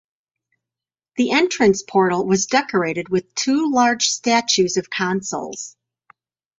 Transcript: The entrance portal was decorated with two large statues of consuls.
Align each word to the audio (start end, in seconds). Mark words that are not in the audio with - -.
The 1.17 1.29
entrance 1.29 1.83
portal 1.83 2.25
was 2.25 2.47
decorated 2.47 3.09
with 3.09 3.35
two 3.35 3.69
large 3.71 4.07
statues 4.07 4.77
of 4.77 4.89
consuls. 4.89 5.77